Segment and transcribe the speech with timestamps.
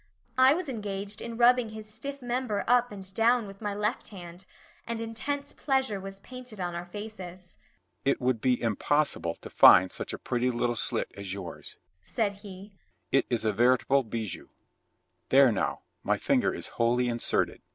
[0.39, 4.45] I was engaged in rubbing his stiff member up and down with my left hand,
[4.87, 7.55] and intense pleasure was painted on our faces.
[8.03, 12.73] "It would be impossible to find such a pretty little slit as yours," said he;
[13.11, 14.47] "it is a veritable bijou
[15.29, 17.61] there now, my finger is wholly inserted."